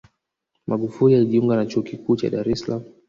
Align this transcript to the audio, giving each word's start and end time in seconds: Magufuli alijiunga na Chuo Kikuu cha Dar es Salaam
Magufuli 0.67 1.15
alijiunga 1.15 1.55
na 1.55 1.65
Chuo 1.65 1.83
Kikuu 1.83 2.15
cha 2.15 2.29
Dar 2.29 2.49
es 2.49 2.59
Salaam 2.59 2.83